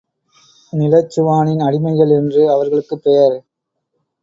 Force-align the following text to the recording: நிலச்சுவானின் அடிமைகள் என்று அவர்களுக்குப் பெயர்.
நிலச்சுவானின் 0.73 1.61
அடிமைகள் 1.61 2.13
என்று 2.17 2.51
அவர்களுக்குப் 2.51 3.03
பெயர். 3.03 3.37